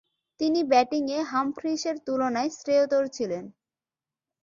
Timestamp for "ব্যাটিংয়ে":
0.63-1.19